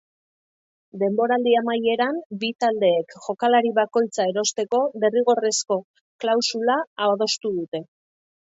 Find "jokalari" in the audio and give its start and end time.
3.27-3.73